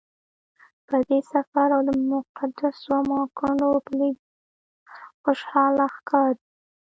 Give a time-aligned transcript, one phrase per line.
[0.87, 4.29] په دې سفر او د مقدسو اماکنو په لیدلو
[5.21, 6.43] خوشحاله ښکاري.